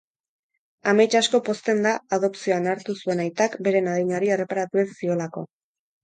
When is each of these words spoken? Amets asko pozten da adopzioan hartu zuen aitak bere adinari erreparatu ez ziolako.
Amets 0.91 1.09
asko 1.17 1.39
pozten 1.49 1.83
da 1.85 1.91
adopzioan 2.17 2.65
hartu 2.71 2.95
zuen 3.03 3.21
aitak 3.25 3.57
bere 3.67 3.83
adinari 3.91 4.31
erreparatu 4.37 4.81
ez 4.85 4.87
ziolako. 4.95 5.45